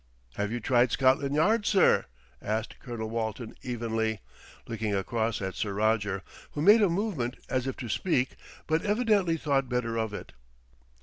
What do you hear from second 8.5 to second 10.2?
but evidently thought better of